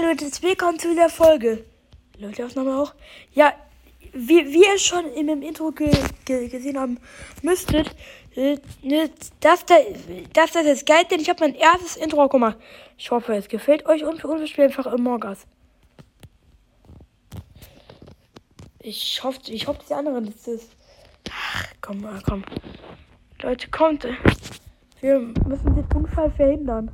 [0.00, 1.64] hallo und willkommen zu dieser Folge.
[2.18, 2.94] Leute, Aufnahme auch.
[3.32, 3.52] Ja,
[4.12, 5.90] wie, wie ihr schon in dem Intro ge,
[6.24, 6.98] ge, gesehen haben
[7.42, 7.94] müsstet,
[8.34, 9.10] äh, ne,
[9.40, 9.76] das, da,
[10.32, 12.56] das, das ist geil, denn ich habe mein erstes Intro gemacht.
[12.96, 15.46] Ich hoffe, es gefällt euch und, und wir spielen einfach im Morgas.
[18.78, 20.68] Ich hoffe, ich hoffe, die anderen ist es.
[21.30, 22.44] Ach, komm mal, komm.
[23.42, 24.06] Leute, kommt.
[25.00, 26.90] Wir müssen den Unfall verhindern.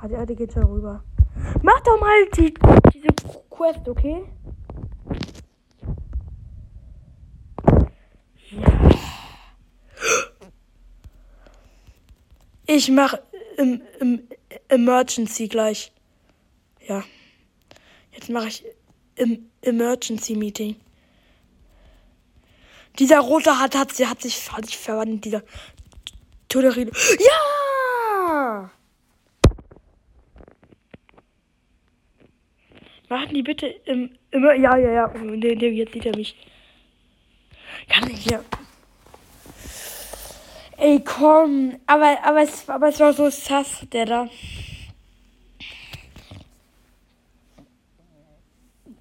[0.00, 1.02] Ah, der, der geht schon rüber.
[1.60, 2.54] Mach doch mal die,
[2.94, 3.08] diese
[3.50, 4.24] Quest, okay?
[8.50, 8.90] Ja.
[12.66, 13.14] Ich mach
[13.56, 14.28] im, im
[14.68, 15.92] Emergency gleich.
[16.86, 17.02] Ja.
[18.12, 18.64] Jetzt mache ich
[19.16, 20.76] im Emergency Meeting.
[23.00, 25.42] Dieser rote hat, hat, hat, sich, hat sich verwandelt, dieser
[26.48, 26.92] Tolerino.
[27.18, 27.57] Ja!
[33.28, 34.54] Warten die bitte im, immer.
[34.54, 35.08] Ja, ja, ja.
[35.14, 36.34] Nee, nee, jetzt sieht er mich.
[37.88, 38.42] Kann ich hier.
[40.78, 41.78] Ey, komm.
[41.86, 44.28] Aber, aber, es, aber es war so sass, der da.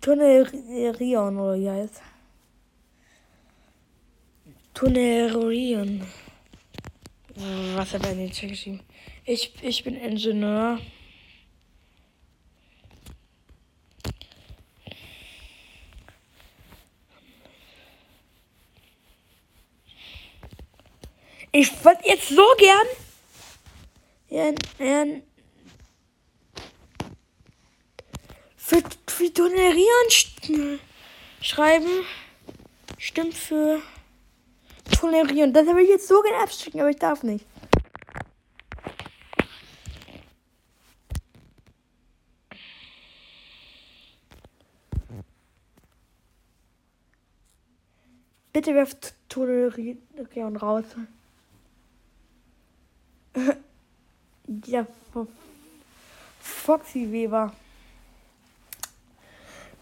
[0.02, 2.02] Tunnelrion oder wie heißt.
[4.74, 6.06] Tunnelrion.
[7.76, 8.82] Was hat er in den Chat geschrieben?
[9.26, 10.80] Ich, ich bin Ingenieur.
[21.60, 22.88] Ich würde jetzt so gern.
[28.56, 30.30] Für, für Tolerieren sch
[31.42, 32.06] schreiben.
[33.00, 33.82] Stimmt für
[35.00, 35.52] Tolerieren.
[35.52, 37.44] Das habe ich jetzt so gerne abschicken, aber ich darf nicht.
[48.54, 50.86] Bitte werft Tolerieren raus.
[54.48, 54.88] Dieser
[56.40, 57.54] Foxy Weber.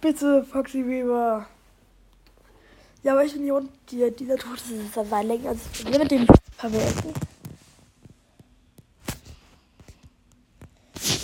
[0.01, 1.47] Bitte, Foxy Weber.
[3.03, 3.71] Ja, aber ich bin hier unten.
[3.89, 6.25] Die, dieser Tod ist das war länger als wir mit dem
[6.57, 7.13] verwerten.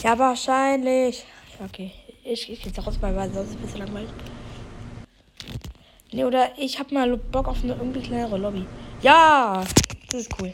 [0.04, 1.26] Ja, wahrscheinlich.
[1.64, 1.92] Okay,
[2.24, 4.10] ich, ich gehe raus, weil sonst ist ein bisschen langweilig.
[6.12, 8.66] Nee, oder ich hab mal Bock auf eine irgendwie kleinere Lobby.
[9.02, 9.64] Ja,
[10.10, 10.54] das ist cool.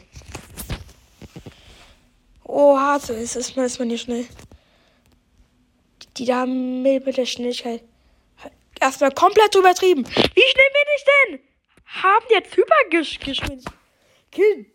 [2.58, 4.26] Oha, so ist es, ist man hier schnell.
[6.16, 7.84] Die da mit der Schnelligkeit.
[8.80, 10.04] Erstmal komplett übertrieben.
[10.04, 11.40] Wie schnell bin ich denn?
[12.02, 13.62] Haben jetzt Hypergeschwindigkeit.
[14.32, 14.66] Kill.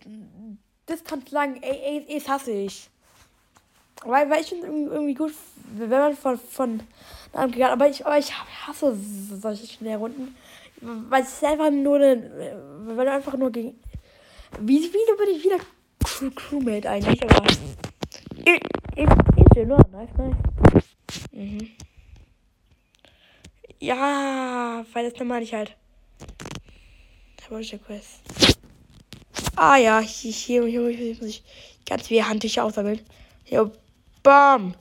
[0.88, 1.62] Distanz lang.
[1.62, 2.90] Ey, ey, das hasse ich.
[4.06, 5.34] Weil, weil ich finde irgendwie gut,
[5.76, 6.80] wenn man von, von
[7.34, 8.32] aber ich, aber ich
[8.66, 8.98] hasse
[9.42, 10.38] solche schnellen Runden.
[10.80, 12.56] Weil es einfach nur eine,
[12.96, 13.78] weil einfach nur gegen.
[14.62, 15.60] Wie, wie bin ich wieder
[16.14, 17.24] Crew, Crewmate eigentlich?
[17.24, 17.46] Aber.
[19.36, 20.86] Ingenieur, nice, nice.
[21.32, 21.72] Mhm.
[23.80, 25.76] Ja, weil das normal nicht halt.
[27.38, 28.22] Tabulische Quest.
[29.56, 31.44] Ah ja, hier, hier, hier, hier muss ich
[31.86, 33.00] ganz wehrhandig aussammeln.
[33.44, 33.72] Hier,
[34.22, 34.76] bam.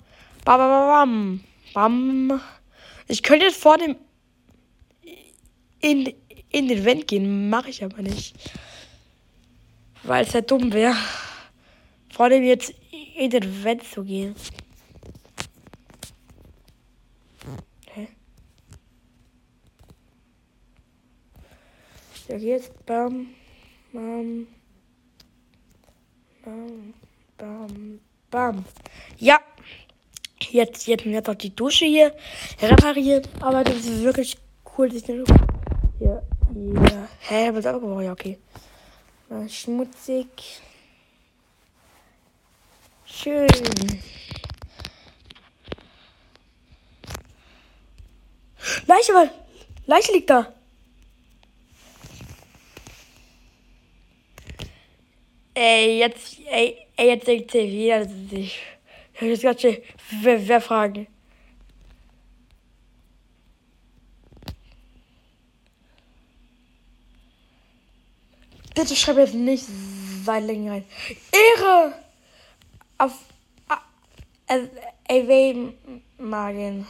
[0.44, 1.41] Bam, bam,
[1.75, 2.41] bam, bam.
[3.09, 3.97] Ich könnte jetzt vor dem
[5.81, 6.14] in,
[6.50, 8.37] in den Vent gehen, mache ich aber nicht.
[10.05, 10.97] Weil es ja dumm wäre,
[12.13, 12.75] vor dem jetzt
[13.17, 14.35] in den Vent zu gehen.
[22.33, 23.27] Ja, jetzt bam,
[23.93, 24.47] bam,
[26.43, 26.95] bam,
[27.37, 28.65] bam, bam.
[29.19, 29.39] Ja,
[30.51, 32.15] jetzt, jetzt, jetzt auch die Dusche hier
[32.61, 33.29] repariert.
[33.41, 34.38] Aber das ist wirklich
[34.79, 34.91] cool.
[34.91, 36.23] Hier,
[36.55, 37.09] hier.
[37.29, 38.38] Hä, was auch Ja, okay.
[39.49, 40.61] Schmutzig.
[43.06, 43.49] Schön.
[48.87, 49.31] Leiche,
[49.87, 50.52] Leiche liegt da.
[55.55, 58.58] Ey, jetzt, ey, jetzt denkt sich.
[59.20, 59.78] Jetzt ganz schön,
[60.23, 61.06] wer, wer fragen?
[68.75, 69.67] Bitte schreib jetzt nicht
[70.25, 70.85] sein Länge rein.
[71.33, 71.95] Ehre!
[72.99, 73.13] Auf.
[74.47, 74.67] Äh,
[75.09, 75.75] ey, wem
[76.19, 76.87] Magen.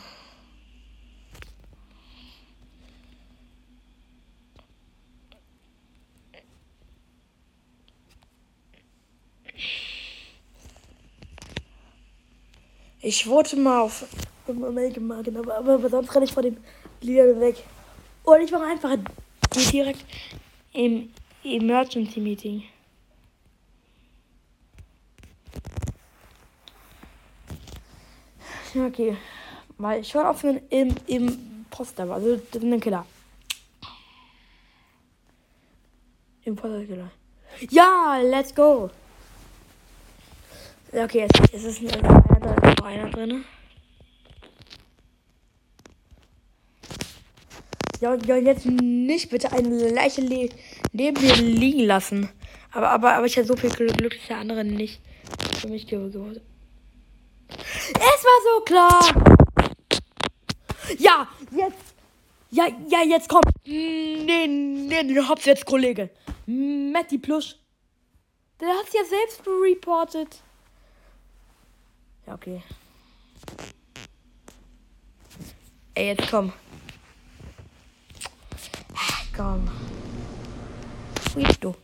[13.05, 14.05] Ich wollte mal auf
[14.47, 16.57] Allgemein, aber, aber sonst renne ich vor dem
[17.01, 17.57] Lieder weg.
[18.25, 18.97] Oder ich mache einfach
[19.73, 20.05] direkt
[20.73, 21.13] im
[21.45, 22.65] Emergency Meeting.
[28.75, 29.17] Ja, okay.
[29.79, 33.05] Weil ich war auf einen im, im Poster, also den Killer.
[36.45, 37.11] Im Poster-Killer.
[37.71, 38.91] Ja, let's go.
[40.93, 43.45] Okay, jetzt, jetzt ist noch einer drin.
[48.01, 50.49] Ja, ja, jetzt nicht bitte eine Leiche le
[50.93, 52.29] neben mir liegen lassen.
[52.71, 55.01] Aber, aber, aber ich habe so viel Glück, dass der andere nicht
[55.61, 56.41] für mich geworden.
[57.49, 59.35] Es war so klar.
[60.99, 61.95] Ja, jetzt.
[62.51, 63.47] Ja, ja, jetzt kommt.
[63.65, 66.11] Nee, nee, nee, hab's jetzt, Kollege.
[66.47, 67.57] Matty Plush.
[68.61, 70.29] Der hat's ja selbst reported.
[72.27, 72.63] Ja, okay.
[75.95, 76.53] Ey, jetzt komm.
[79.35, 79.69] Komm.
[81.35, 81.75] Du?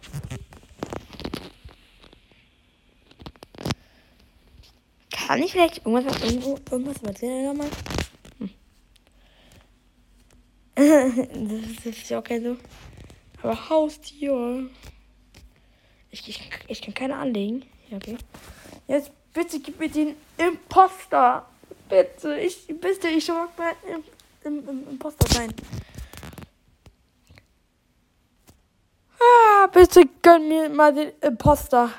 [5.11, 7.71] Kann ich vielleicht irgendwas, irgendwo, irgendwas erzählen nochmal?
[8.39, 8.51] Hm.
[11.85, 12.57] das ist ja okay so.
[13.43, 14.69] Aber Haustier.
[16.11, 17.65] Ich, ich, ich kann keine anlegen.
[17.89, 18.19] Ja, okay.
[18.87, 21.47] Jetzt bitte gib mir den Imposter.
[21.89, 22.39] Bitte.
[22.39, 24.05] Ich bitte, ich mag mal im,
[24.45, 25.55] im, im Imposter sein.
[29.21, 31.91] Ah, bitte gönn mir mal den Imposter.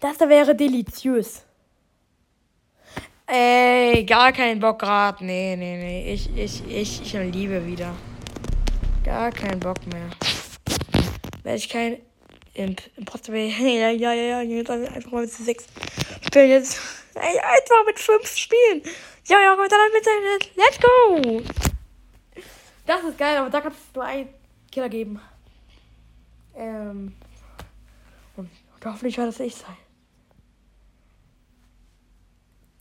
[0.00, 1.42] Das da wäre deliziös.
[3.26, 5.20] Ey, gar keinen Bock grad.
[5.20, 6.12] Nee, nee, nee.
[6.12, 7.94] Ich, ich, ich, ich liebe wieder.
[9.02, 10.10] Gar keinen Bock mehr.
[11.42, 12.00] Weil ich kein
[12.52, 13.48] Imp Imposter mehr.
[13.58, 14.42] Ja, ja, ja, ja.
[14.42, 15.64] Jetzt einfach mal mit sechs
[16.22, 16.50] spielen.
[16.50, 16.80] Jetzt
[17.14, 18.82] ey, einfach mit fünf spielen.
[19.26, 21.42] Ja, ja, komm, dann mit Let's go.
[22.86, 24.28] Das ist geil, aber da kannst du nur ein
[24.74, 25.20] Killer geben.
[26.56, 27.14] Ähm.
[28.36, 28.50] Und
[28.84, 29.76] hoffentlich wird das ich sein.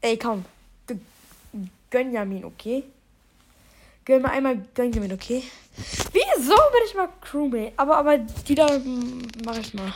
[0.02, 0.44] Ey, komm.
[1.92, 2.84] Gönjamin, okay?
[4.06, 5.44] Gönn mal einmal Gönjamin, okay?
[6.12, 7.74] Wieso bin ich mal Crewmate?
[7.78, 8.66] Aber, aber die da
[9.46, 9.94] mache ich mal.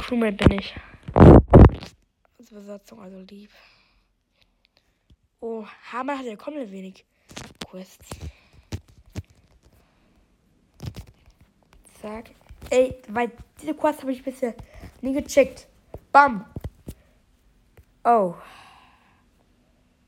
[0.00, 0.74] Crewmate bin ich.
[2.38, 3.50] Also Besatzung, also lieb.
[5.40, 7.04] Oh, Hammer hat ja komplett wenig
[7.68, 8.10] Quests.
[12.04, 12.32] Zack.
[12.68, 13.30] Ey, weil
[13.62, 14.54] diese Quest habe ich bisher
[15.00, 15.66] nie gecheckt.
[16.12, 16.44] Bam.
[18.04, 18.34] Oh.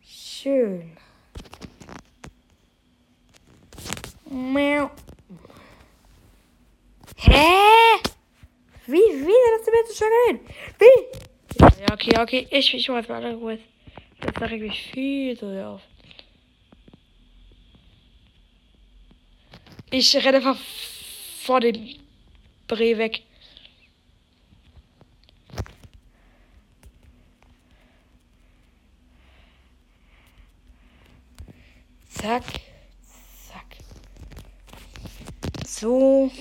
[0.03, 0.95] Schön.
[4.29, 4.91] Miau.
[7.17, 7.41] Hä?
[8.87, 10.41] Wie, wie denn das mir zu schon hin?
[10.79, 11.81] Wie?
[11.81, 12.47] Ja, okay, okay.
[12.51, 13.63] Ich, ich mach mal andere Quest.
[14.21, 15.81] Das regt mich viel zu sehr auf.
[19.91, 20.59] Ich renne einfach
[21.47, 21.95] vor dem
[22.67, 23.23] Bre weg.
[32.09, 32.43] Zack.
[33.47, 33.77] Zack.
[35.65, 36.33] So.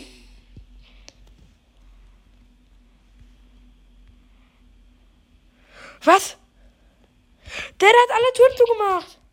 [6.04, 6.38] Was?
[7.80, 9.25] Der hat alle Türen zugemacht.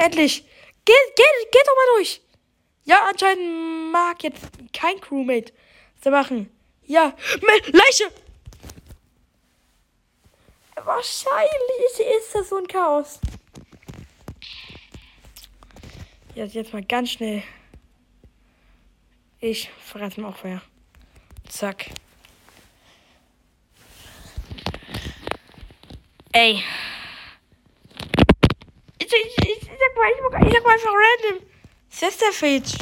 [0.00, 0.44] Endlich.
[0.86, 2.22] Geht, geht, geht doch mal durch.
[2.84, 4.40] Ja, anscheinend mag jetzt
[4.72, 5.52] kein Crewmate
[6.00, 6.50] zu machen.
[6.86, 7.14] Ja,
[7.66, 8.10] Leiche.
[10.82, 13.20] Wahrscheinlich ist das so ein Chaos.
[16.34, 17.42] Jetzt, jetzt mal ganz schnell.
[19.38, 20.62] Ich verrate mal auch wer.
[21.48, 21.90] Zack.
[26.32, 26.64] Ey.
[28.98, 29.49] Ich, ich, ich,
[29.90, 31.46] sag mal, ich, ich sag einfach random.
[31.88, 32.78] Sisterfage.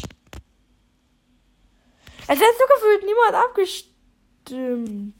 [2.31, 5.15] Es hat so gefühlt niemand abgestimmt.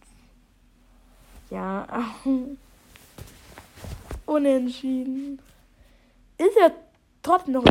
[1.51, 1.87] Ja.
[4.27, 5.41] Unentschieden.
[6.37, 6.71] Ist ja
[7.23, 7.65] trotzdem noch.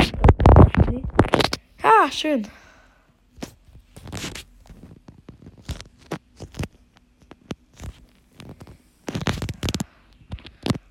[1.84, 2.48] Ja, schön.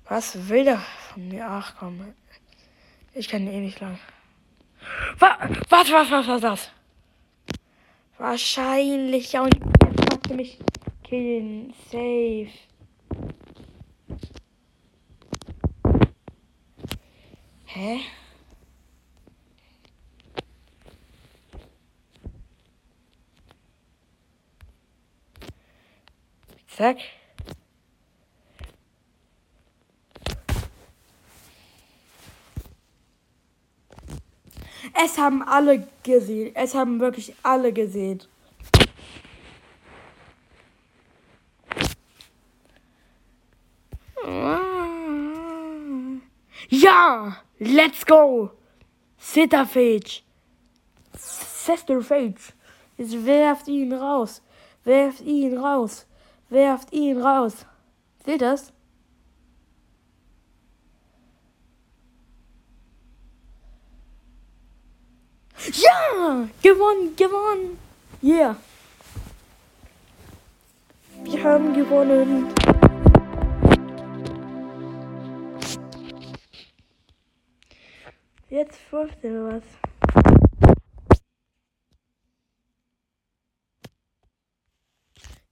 [0.09, 1.45] Was will der von mir?
[1.45, 2.13] Ach komm.
[3.17, 3.97] Ich kann ihn eh nicht lang.
[5.17, 5.31] Was,
[5.69, 6.71] was, was, was, was, was?
[8.19, 10.59] Wahrscheinlich, ja, und jetzt hat mich
[11.03, 11.73] killen.
[11.89, 12.49] Safe.
[17.65, 17.99] Hä?
[26.67, 26.97] Zack.
[34.99, 36.55] Es haben alle gesehen.
[36.55, 38.23] Es haben wirklich alle gesehen.
[46.69, 47.37] Ja!
[47.59, 48.51] Let's go!
[49.17, 50.21] Sitterfage!
[51.13, 52.53] Sisterfage!
[52.97, 54.41] Jetzt werft ihn raus!
[54.83, 56.05] Werft ihn raus!
[56.49, 57.65] Werft ihn raus!
[58.25, 58.73] Seht das?
[65.73, 66.47] Ja!
[66.61, 67.77] Gewonnen, gewonnen!
[68.21, 68.55] Yeah!
[71.23, 72.53] Wir haben gewonnen!
[78.49, 79.63] Jetzt vorstelle was.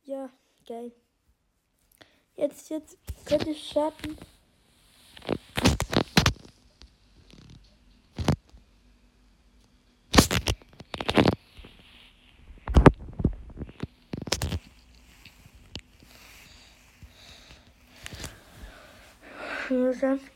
[0.05, 0.29] Ja,
[0.65, 0.91] geil.
[2.36, 4.17] Jetzt, jetzt könnte ich starten.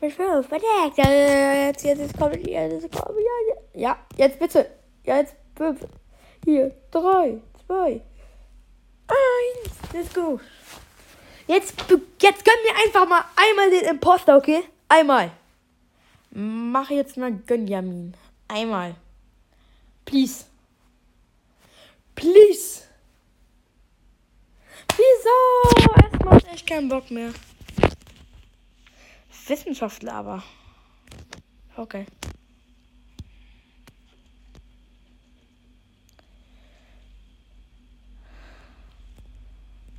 [0.00, 0.96] Mich für verdeckt.
[0.96, 4.70] Jetzt, jetzt, jetzt kommt, jetzt kommt, ja, ja, jetzt bitte.
[5.04, 5.80] Ja, jetzt fünf.
[6.44, 8.00] Hier, drei, zwei,
[9.08, 9.92] eins.
[9.92, 10.40] Let's go.
[11.46, 11.74] Jetzt,
[12.20, 14.62] jetzt gönn mir einfach mal einmal den Imposter, okay?
[14.88, 15.32] Einmal.
[16.30, 18.14] Mach jetzt mal Gönjamin.
[18.46, 18.94] Einmal.
[20.04, 20.44] Please.
[22.14, 22.84] Please.
[24.96, 25.86] Wieso?
[26.12, 27.32] Es macht echt keinen Bock mehr.
[29.50, 30.42] Wissenschaftler aber.
[31.76, 32.06] Okay.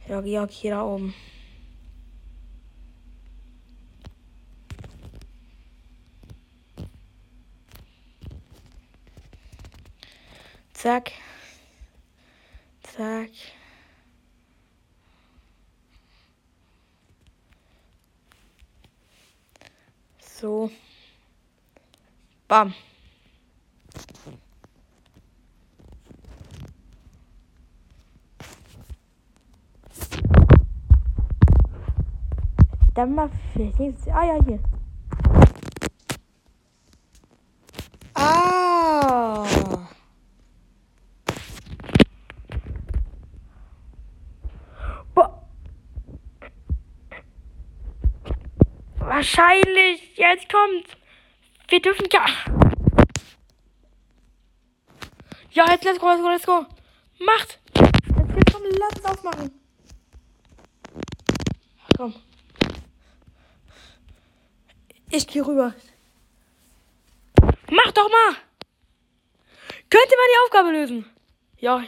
[0.08, 1.13] Ja, Georg hier da oben.
[10.74, 11.12] Zack.
[12.84, 13.29] Zack.
[20.41, 20.71] So.
[22.48, 22.74] Bam.
[32.95, 34.07] Dann mal vielleicht.
[34.07, 34.60] Ah ja, hier.
[38.15, 38.91] Ah.
[49.21, 50.17] Wahrscheinlich.
[50.17, 50.97] Jetzt kommt.
[51.67, 52.25] Wir dürfen ja.
[55.51, 56.65] Ja, jetzt let's go, let's go, let's go.
[57.19, 57.59] Macht.
[57.75, 59.51] Jetzt komm, lass es aufmachen.
[61.95, 62.15] Komm.
[65.11, 65.75] Ich geh rüber.
[67.69, 68.35] Mach doch mal.
[69.91, 71.05] Könnte man die Aufgabe lösen?
[71.59, 71.83] Ja.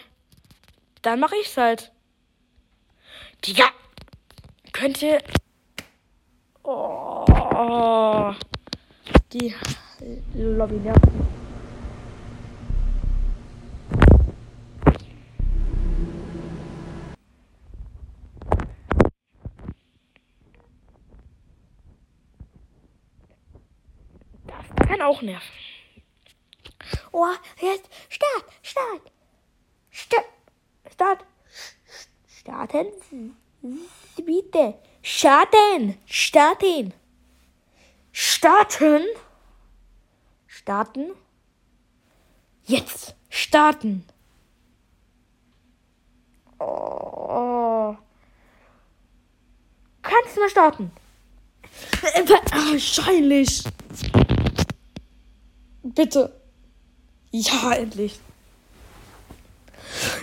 [1.01, 1.91] Dann mache ich's halt.
[3.43, 3.71] Ja.
[4.71, 5.17] Könnte
[6.65, 7.22] Oh,
[9.31, 9.53] die
[10.35, 11.01] Lobby nervt.
[24.45, 25.41] Das kann auch nerven.
[27.11, 27.25] Oh,
[27.61, 29.11] jetzt Start, Start,
[29.91, 30.25] Start,
[30.91, 31.25] Start,
[32.27, 32.87] starten
[34.25, 34.75] bitte.
[35.01, 35.97] Starten!
[36.05, 36.93] Starten!
[38.43, 39.05] Starten!
[40.47, 41.11] Starten!
[42.65, 43.15] Jetzt!
[43.29, 44.03] Starten!
[46.59, 47.95] Oh.
[50.01, 50.91] Kannst du mal starten?
[52.01, 53.63] Wahrscheinlich.
[55.81, 56.41] Bitte.
[57.31, 58.19] Ja, endlich.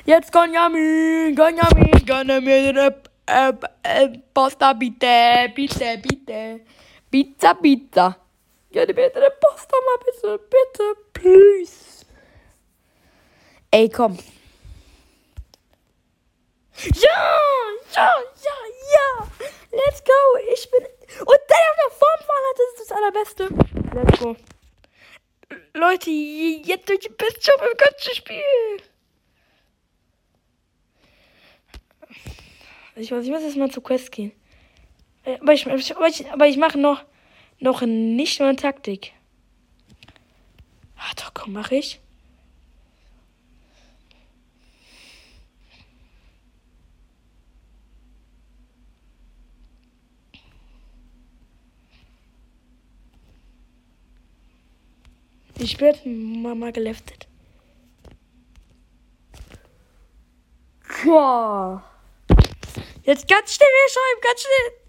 [0.05, 6.61] Jetzt Gonjamin, Gonjamin, gönne mir den Pasta bitte, bitte, bitte.
[7.11, 8.17] Pizza, Pizza.
[8.71, 12.07] Ja, die bitte eine Pasta mal bitte, bitte, please.
[13.73, 14.19] Ey, komm.
[16.77, 17.41] Ja,
[17.95, 18.15] ja,
[18.45, 18.57] ja,
[18.95, 19.29] ja.
[19.73, 20.13] Let's go.
[20.55, 20.83] Ich bin.
[20.83, 23.49] Und der auf der Formfahrer, das ist das allerbeste.
[23.95, 24.37] Let's go.
[25.75, 27.09] Leute, jetzt durch die
[27.41, 28.83] Job im ganzen Spiel.
[32.97, 34.33] Ich ich muss jetzt mal zur Quest gehen.
[35.25, 37.05] Äh, aber ich, aber ich, aber ich mache noch,
[37.59, 39.13] noch nicht meine Taktik.
[40.97, 42.01] Ach doch, komm, mach ich.
[55.59, 57.29] Ich werde Mama geleftet.
[61.05, 61.85] Boah.
[63.03, 64.80] Jetzt ganz schnell schreiben, ganz schnell.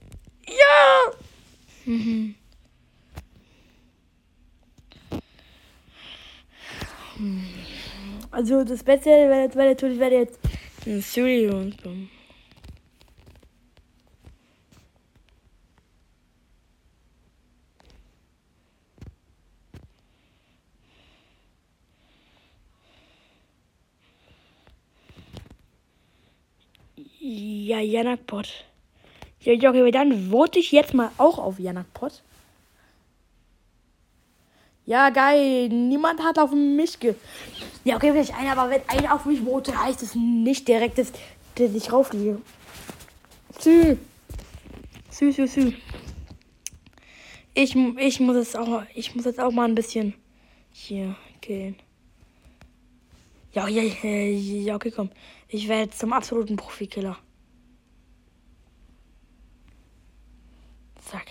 [0.57, 1.13] Ja.
[1.85, 2.35] Mhm.
[8.31, 10.39] Also das Beste wäre jetzt, werde ich werde jetzt
[10.85, 11.91] ein Studio und so.
[27.19, 28.65] Ja, Janakpot.
[29.41, 32.21] Ja, okay, dann vote ich jetzt mal auch auf Janakpot.
[34.85, 35.69] Ja, geil.
[35.69, 37.15] Niemand hat auf mich ge.
[37.83, 41.11] Ja, okay, vielleicht einer, aber wenn einer auf mich vote, heißt es nicht direkt, dass,
[41.55, 42.39] dass ich raufgehe.
[43.59, 43.97] Sü.
[45.09, 45.73] Sü, sü, sü.
[47.53, 50.13] Ich, ich muss jetzt auch, ich muss jetzt auch mal ein bisschen
[50.71, 51.75] hier killen.
[53.53, 55.09] Ja, ja, ja, okay, komm.
[55.47, 57.17] Ich werde zum absoluten Profikiller.
[61.01, 61.27] Zack.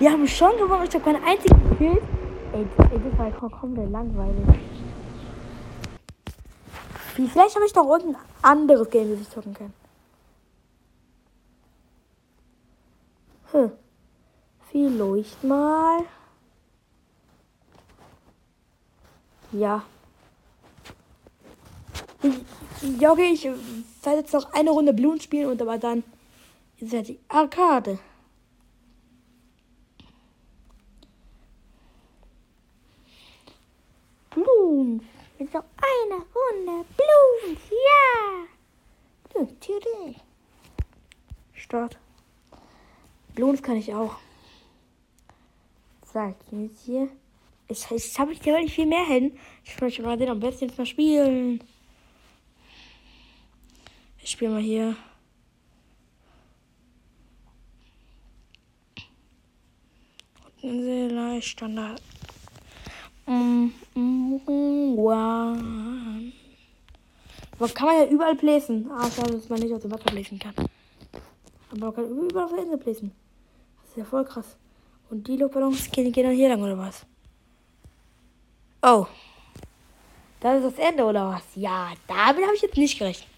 [0.00, 0.86] Wir haben schon gewonnen.
[0.88, 2.00] Ich habe keinen einzigen Kill.
[2.54, 4.46] Ey, ey, das war komplett langweilig.
[7.14, 9.74] Vielleicht habe ich noch irgendein anderes Game, das ich zocken kann.
[13.52, 13.72] Hm.
[14.70, 16.04] Vielleicht mal.
[19.52, 19.82] Ja.
[22.22, 26.04] Ich, ja, okay, ich werde jetzt noch eine Runde Blumen spielen und aber dann
[26.78, 27.98] ist ja die Arkade.
[34.30, 35.02] Bloons.
[35.38, 37.60] Jetzt noch eine Runde Bloons.
[37.70, 38.46] Ja.
[39.60, 40.20] Tüte.
[41.70, 41.96] Start.
[43.36, 44.16] Bloons kann ich auch.
[46.04, 47.08] Sag jetzt hier.
[47.68, 49.38] Ich, ich habe nicht nicht viel mehr hin.
[49.64, 51.62] Ich möchte mal den am besten jetzt mal spielen.
[54.20, 54.96] Ich spiele mal hier.
[61.40, 62.02] Standard.
[63.26, 65.56] Mm, mm, wow.
[67.60, 68.90] Aber kann man ja überall placen.
[68.90, 70.54] Ah, schade, dass man nicht aus dem Wasser placen kann.
[71.70, 73.12] Aber man kann überall auf der Insel placen.
[73.80, 74.56] Das ist ja voll krass.
[75.08, 77.06] Und die Luftballons gehen, dann hier lang, oder was?
[78.82, 79.06] Oh.
[80.40, 81.42] Das ist das Ende, oder was?
[81.54, 83.28] Ja, damit habe ich jetzt nicht gerechnet.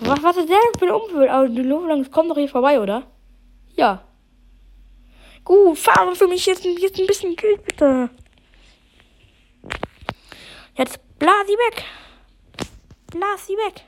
[0.00, 1.30] Was, was ist denn für eine Umwelt?
[1.30, 3.04] Aber die Luftballons kommen doch hier vorbei, oder?
[3.74, 4.02] Ja.
[5.44, 8.10] Gut, fahren für mich jetzt, jetzt ein bisschen Geld, bitte.
[10.74, 11.84] Jetzt blas sie weg.
[13.12, 13.84] Blas sie weg.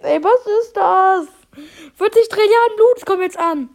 [0.00, 1.37] Ey, was ist das?
[1.96, 3.68] 40 Trilliarden Blut kommen jetzt an.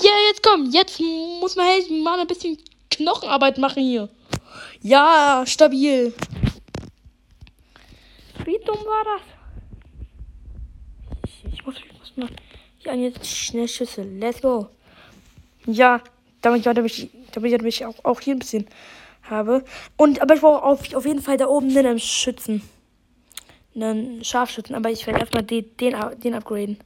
[0.00, 0.70] Ja, jetzt komm.
[0.70, 2.58] Jetzt muss man halt mal ein bisschen
[2.90, 4.08] Knochenarbeit machen hier.
[4.80, 6.12] Ja, stabil.
[8.44, 9.22] Wie dumm war das?
[11.24, 12.28] Ich, ich muss, ich muss mal.
[12.80, 14.02] Ja, jetzt schnell Schüsse.
[14.02, 14.68] Let's go.
[15.66, 16.00] Ja,
[16.40, 18.66] damit, damit, ich, damit ich auch, auch hier ein bisschen
[19.22, 19.64] habe.
[19.96, 22.62] Und aber ich brauche auf, auf jeden Fall da oben einen Schützen.
[23.74, 26.78] Einen Scharfschützen, aber ich werde erstmal den, den, den upgraden.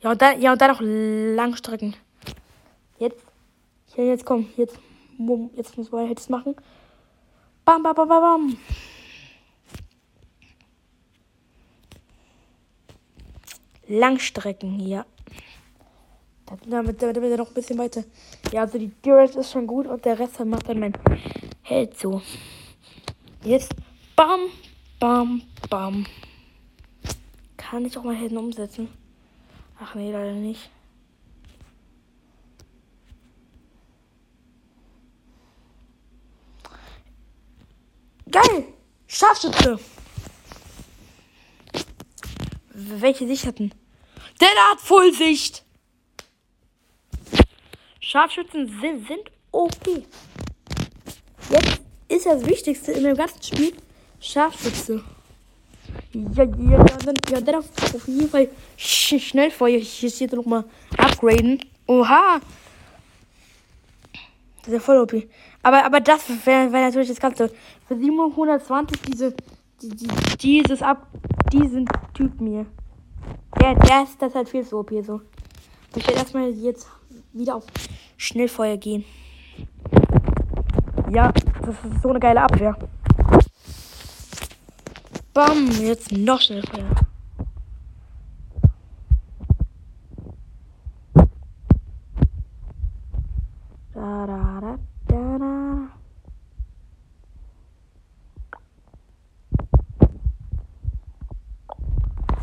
[0.00, 1.94] Ja, und dann, ja, und dann auch Langstrecken.
[2.98, 3.24] Jetzt.
[3.96, 4.78] Ja, jetzt komm, jetzt.
[5.54, 6.56] Jetzt muss man jetzt machen.
[7.64, 8.56] Bam, bam, bam, bam, bam.
[13.86, 15.04] Langstrecken hier.
[16.66, 18.04] Damit, damit, damit noch ein bisschen weiter.
[18.52, 20.92] Ja, also die Durance ist schon gut und der Rest macht dann mein
[21.62, 22.20] Held so.
[23.44, 23.74] Jetzt
[24.16, 24.40] bam,
[25.02, 26.06] bam, bam.
[27.56, 28.88] Kann ich auch mal Helden umsetzen?
[29.80, 30.70] Ach nee, leider nicht.
[38.30, 38.72] Geil!
[39.08, 39.80] Scharfschütze!
[42.72, 43.74] Welche Sicht hatten?
[44.40, 45.64] Der hat Vollsicht!
[47.98, 50.06] Scharfschützen sind, sind okay.
[51.50, 53.74] Jetzt ist das Wichtigste in dem ganzen Spiel
[54.22, 55.02] Scharfschütze.
[56.12, 59.78] Ja, ja, dann, ja, dann auf, auf jeden Fall sch schnell ihr.
[59.78, 60.64] Ich hier noch mal
[60.96, 61.58] upgraden.
[61.86, 62.40] Oha!
[64.58, 65.14] Das ist ja voll OP.
[65.62, 67.50] Aber, aber das wäre wär natürlich das Ganze.
[67.88, 69.34] Für 720 diese,
[69.82, 70.08] die, die,
[70.38, 71.08] dieses ab,
[71.52, 72.66] diesen Typ mir.
[73.60, 75.20] Der, der ist das halt viel zu OP so.
[75.96, 76.86] Ich werde erstmal jetzt
[77.32, 77.64] wieder auf
[78.16, 79.04] Schnellfeuer gehen.
[81.10, 82.76] Ja, das ist so eine geile Abwehr.
[85.34, 86.90] Bam, jetzt noch Schnellfeuer.
[93.94, 95.88] Da, da, da, da, da.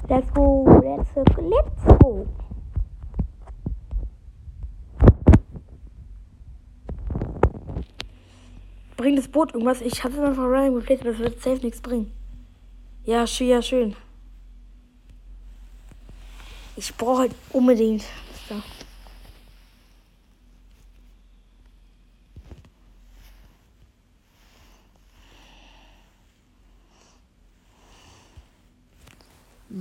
[0.10, 2.28] Let's go, let's go, let's go.
[8.98, 9.82] Bringt das Boot irgendwas?
[9.82, 12.19] Ich habe es einfach random geplayt, aber das wird safe nichts bringen.
[13.10, 13.96] Ja, schön, ja, schön.
[16.76, 18.04] Ich brauche halt unbedingt.
[18.48, 18.62] So.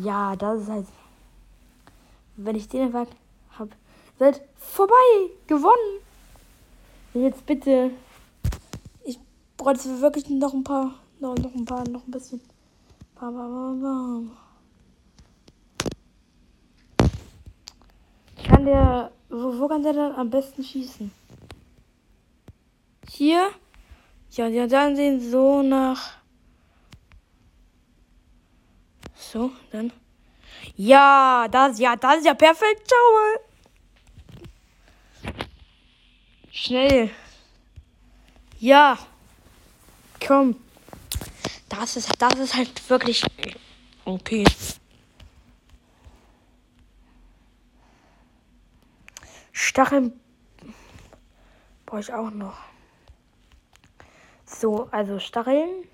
[0.03, 0.87] Ja, das ist halt.
[2.37, 3.09] Wenn ich den einfach
[3.59, 3.69] hab.
[4.19, 4.95] Seid vorbei!
[5.47, 6.01] Gewonnen!
[7.13, 7.91] Jetzt bitte.
[9.05, 9.19] Ich
[9.59, 10.95] brauche jetzt wirklich noch ein paar.
[11.21, 12.41] Noch, noch ein paar, noch ein bisschen.
[13.21, 14.37] Bam, bam, bam, bam.
[18.47, 19.11] Kann der.
[19.29, 21.11] Wo, wo kann der dann am besten schießen?
[23.11, 23.51] Hier?
[24.31, 26.19] Ja, ja, dann sehen so nach.
[29.17, 29.93] So, dann.
[30.77, 32.89] Ja, das, ja, das ist ja perfekt.
[32.89, 33.41] Schau mal.
[36.53, 37.11] Schnell.
[38.61, 38.97] Ja.
[40.25, 40.68] Komm.
[41.81, 43.25] Das ist, das ist halt wirklich
[44.05, 44.45] okay.
[49.53, 50.19] Stacheln
[51.87, 52.59] brauche ich auch noch.
[54.45, 55.85] So, also Stacheln.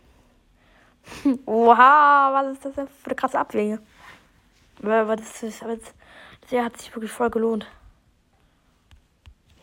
[1.44, 3.78] Oha, was ist das für eine krasse Abwehr?
[4.82, 5.92] Aber das, ist, aber das,
[6.48, 7.66] das hat sich wirklich voll gelohnt.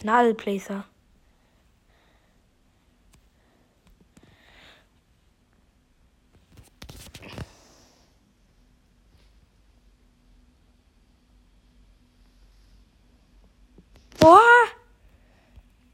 [0.04, 0.86] Nadelplacer.
[14.22, 14.40] Boah!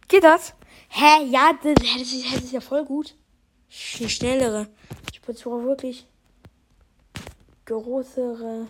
[0.09, 0.53] Geht das?
[0.89, 1.25] Hä?
[1.29, 3.15] Ja, das, das, ist, das ist ja voll gut.
[3.99, 4.67] Eine schnellere.
[5.11, 6.05] Ich brauche wirklich
[7.65, 8.67] größere,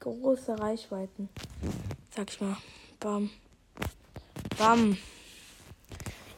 [0.00, 1.28] große Reichweiten.
[2.14, 2.56] Sag ich mal.
[2.98, 3.30] Bam.
[4.58, 4.98] Bam.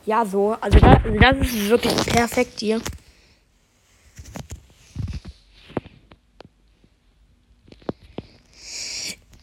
[0.04, 0.56] Ja, so.
[0.60, 2.82] Also das, das ist wirklich perfekt hier.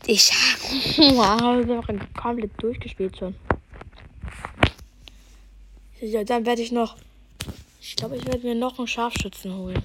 [0.09, 0.31] Ich
[1.19, 1.83] habe
[2.15, 3.35] komplett durchgespielt schon.
[5.99, 6.95] Ja, dann werde ich noch.
[7.81, 9.83] Ich glaube, ich werde mir noch einen Scharfschützen holen.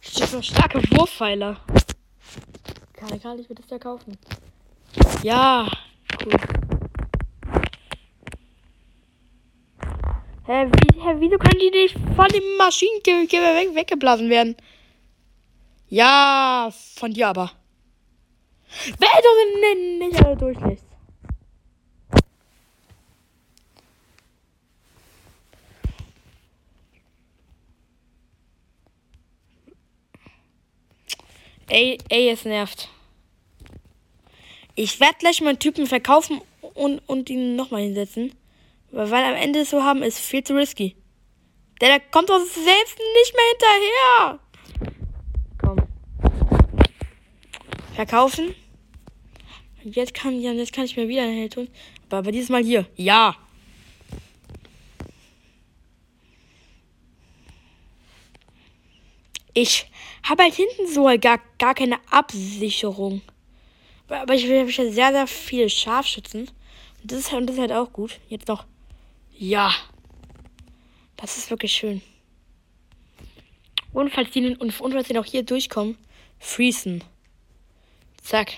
[0.00, 1.60] Steht noch starke Wurfpfeiler.
[2.92, 4.18] Kann egal, ich würde das ja kaufen.
[5.22, 5.66] Ja,
[6.24, 6.32] cool.
[10.46, 14.56] Hä, wie, hä, wieso können die nicht von dem Maschinengewehr weg, weggeblasen werden?
[15.88, 17.59] Ja, von dir aber.
[18.98, 20.86] Wer doch nicht alle durchlässt.
[31.68, 32.88] Ey, ey, es nervt.
[34.74, 36.40] Ich werde gleich meinen Typen verkaufen
[36.74, 38.34] und, und ihn nochmal hinsetzen.
[38.90, 40.96] Weil, weil am Ende so haben ist viel zu risky.
[41.80, 44.38] Der, der kommt doch selbst nicht mehr hinterher.
[45.60, 45.76] Komm.
[47.94, 48.54] Verkaufen.
[49.84, 51.68] Jetzt kann, ja, jetzt kann ich mir wieder eine tun.
[52.08, 52.86] Aber, aber dieses Mal hier.
[52.96, 53.36] Ja.
[59.54, 59.90] Ich
[60.22, 63.22] habe halt hinten so gar, gar keine Absicherung.
[64.08, 66.50] Aber ich habe ja sehr, sehr viele Scharfschützen.
[67.02, 68.20] Und das ist, und das ist halt auch gut.
[68.28, 68.64] Jetzt noch.
[69.36, 69.72] Ja.
[71.16, 72.02] Das ist wirklich schön.
[73.92, 75.96] Und falls die, und, und falls die noch hier durchkommen,
[76.38, 77.02] freezen.
[78.22, 78.52] Zack.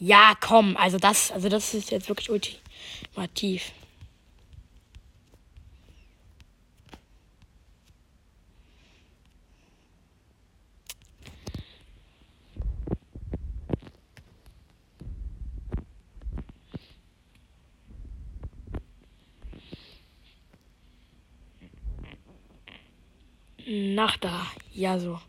[0.00, 3.72] Ja, komm, also das, also das ist jetzt wirklich ultimativ.
[23.66, 24.46] Nach da.
[24.72, 25.20] Ja, so.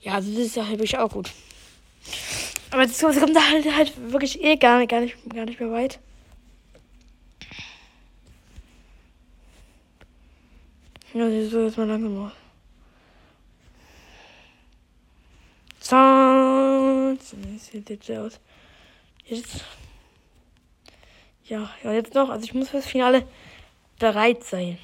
[0.00, 1.30] Ja, also das ist ja wirklich auch gut.
[2.76, 5.72] Aber es kommt da halt, halt wirklich eh gar nicht, gar, nicht, gar nicht mehr
[5.72, 5.98] weit.
[11.14, 12.32] Ja, so jetzt mal langsam aus.
[15.80, 17.16] So,
[17.58, 18.38] sieht jetzt aus.
[19.24, 19.64] Jetzt.
[21.46, 22.28] Ja, ja, jetzt noch.
[22.28, 23.26] Also ich muss fürs Finale
[23.98, 24.76] bereit sein.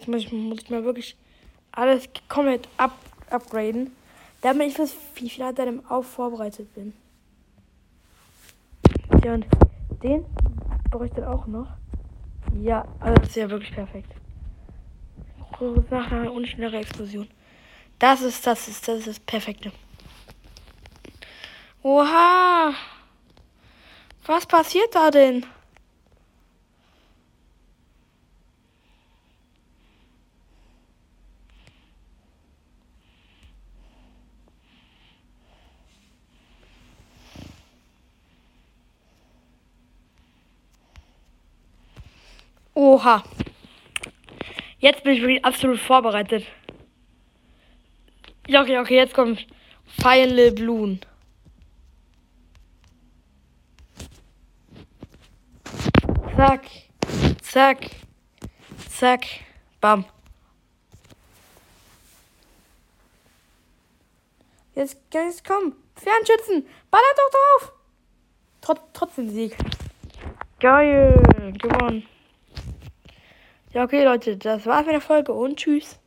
[0.00, 1.14] Jetzt muss ich, muss ich mal wirklich
[1.72, 2.96] alles komplett up,
[3.28, 3.94] upgraden,
[4.40, 6.94] damit ich fürs Finale dann auch vorbereitet bin.
[9.22, 9.44] Ja, und
[10.02, 10.24] den
[10.90, 11.68] brauche ich dann auch noch.
[12.62, 14.10] Ja, also das ist ja wirklich perfekt.
[15.90, 17.28] Nach einer unschnellere Explosion.
[17.98, 19.70] Das ist, das ist, das ist das Perfekte.
[21.82, 22.72] Oha!
[24.24, 25.44] Was passiert da denn?
[42.80, 43.22] Oha.
[44.78, 46.46] Jetzt bin ich wirklich absolut vorbereitet.
[48.46, 49.46] Ja, okay, okay, jetzt kommt
[50.00, 50.98] Final Bloon.
[56.34, 56.62] Zack,
[57.42, 57.90] zack,
[58.88, 59.26] zack,
[59.82, 60.06] bam.
[64.74, 67.72] Jetzt, jetzt komm, Fernschützen, ballert doch drauf.
[68.62, 69.54] Trot, trotzdem Sieg.
[70.58, 71.22] Geil,
[71.58, 72.06] gewonnen.
[73.72, 75.99] Ja, okay, Leute, das war's mit der Folge und tschüss.